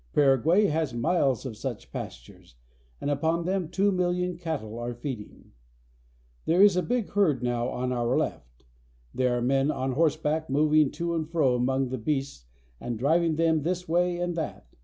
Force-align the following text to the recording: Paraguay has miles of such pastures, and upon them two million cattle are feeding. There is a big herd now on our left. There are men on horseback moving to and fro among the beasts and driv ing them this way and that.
Paraguay 0.13 0.65
has 0.65 0.95
miles 0.95 1.45
of 1.45 1.55
such 1.55 1.91
pastures, 1.91 2.55
and 2.99 3.11
upon 3.11 3.45
them 3.45 3.69
two 3.69 3.91
million 3.91 4.35
cattle 4.35 4.79
are 4.79 4.95
feeding. 4.95 5.51
There 6.45 6.63
is 6.63 6.75
a 6.75 6.81
big 6.81 7.11
herd 7.11 7.43
now 7.43 7.67
on 7.69 7.91
our 7.91 8.17
left. 8.17 8.65
There 9.13 9.37
are 9.37 9.43
men 9.43 9.69
on 9.69 9.91
horseback 9.91 10.49
moving 10.49 10.89
to 10.93 11.13
and 11.13 11.29
fro 11.29 11.53
among 11.53 11.89
the 11.89 11.99
beasts 11.99 12.47
and 12.79 12.97
driv 12.97 13.21
ing 13.21 13.35
them 13.35 13.61
this 13.61 13.87
way 13.87 14.17
and 14.17 14.35
that. 14.35 14.65